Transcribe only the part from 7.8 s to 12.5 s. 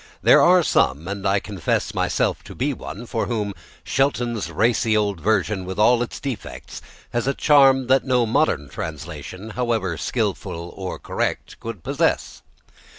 that no modern translation, however skilful or correct, could possess.